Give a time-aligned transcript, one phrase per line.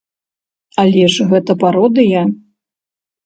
[0.83, 2.21] Але ж гэта пародыя!